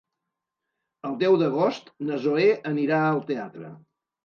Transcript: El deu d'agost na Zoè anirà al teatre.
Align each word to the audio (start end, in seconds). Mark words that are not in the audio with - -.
El 1.09 1.13
deu 1.25 1.37
d'agost 1.41 1.93
na 2.09 2.19
Zoè 2.25 2.49
anirà 2.73 3.05
al 3.13 3.23
teatre. 3.31 3.73